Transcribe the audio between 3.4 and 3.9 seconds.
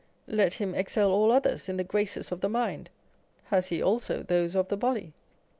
has he